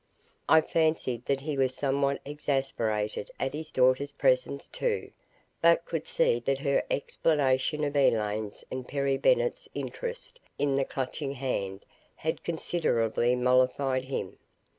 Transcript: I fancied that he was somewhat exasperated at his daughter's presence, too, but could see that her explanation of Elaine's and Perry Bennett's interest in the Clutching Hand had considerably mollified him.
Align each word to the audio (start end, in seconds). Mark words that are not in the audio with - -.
I 0.49 0.61
fancied 0.61 1.25
that 1.27 1.41
he 1.41 1.55
was 1.57 1.75
somewhat 1.75 2.21
exasperated 2.25 3.29
at 3.39 3.53
his 3.53 3.71
daughter's 3.71 4.13
presence, 4.13 4.65
too, 4.67 5.11
but 5.61 5.85
could 5.85 6.07
see 6.07 6.39
that 6.39 6.57
her 6.57 6.81
explanation 6.89 7.83
of 7.83 7.95
Elaine's 7.95 8.63
and 8.71 8.87
Perry 8.87 9.17
Bennett's 9.17 9.69
interest 9.75 10.39
in 10.57 10.75
the 10.75 10.85
Clutching 10.85 11.33
Hand 11.33 11.85
had 12.15 12.43
considerably 12.43 13.35
mollified 13.35 14.05
him. 14.05 14.39